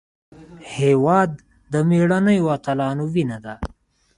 [0.77, 1.31] هېواد
[1.71, 3.55] د مېړنیو اتلانو وینه ده.